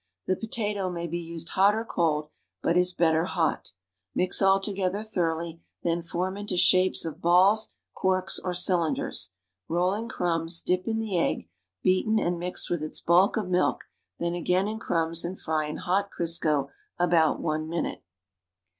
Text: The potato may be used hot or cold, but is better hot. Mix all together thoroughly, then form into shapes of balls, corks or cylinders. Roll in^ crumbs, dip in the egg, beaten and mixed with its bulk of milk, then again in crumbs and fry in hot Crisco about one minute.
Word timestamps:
The 0.25 0.35
potato 0.35 0.89
may 0.89 1.05
be 1.05 1.19
used 1.19 1.49
hot 1.49 1.75
or 1.75 1.85
cold, 1.85 2.29
but 2.63 2.75
is 2.75 2.91
better 2.91 3.25
hot. 3.25 3.71
Mix 4.15 4.41
all 4.41 4.59
together 4.59 5.03
thoroughly, 5.03 5.61
then 5.83 6.01
form 6.01 6.37
into 6.37 6.57
shapes 6.57 7.05
of 7.05 7.21
balls, 7.21 7.75
corks 7.93 8.39
or 8.39 8.51
cylinders. 8.55 9.33
Roll 9.67 9.91
in^ 9.91 10.09
crumbs, 10.09 10.59
dip 10.61 10.87
in 10.87 10.97
the 10.97 11.19
egg, 11.19 11.49
beaten 11.83 12.17
and 12.17 12.39
mixed 12.39 12.67
with 12.67 12.81
its 12.81 12.99
bulk 12.99 13.37
of 13.37 13.47
milk, 13.47 13.83
then 14.17 14.33
again 14.33 14.67
in 14.67 14.79
crumbs 14.79 15.23
and 15.23 15.39
fry 15.39 15.67
in 15.67 15.77
hot 15.77 16.09
Crisco 16.11 16.71
about 16.97 17.39
one 17.39 17.69
minute. 17.69 18.01